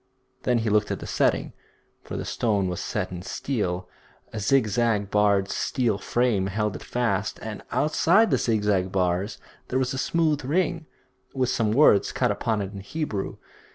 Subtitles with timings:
[0.41, 1.53] Then he looked at the setting,
[2.03, 3.87] for the stone was set in steel.
[4.33, 9.37] A zigzag barred steel frame held it fast, and outside the zigzag bars
[9.67, 10.87] there was a smooth ring,
[11.35, 13.37] with some words cut upon it in Hebrew.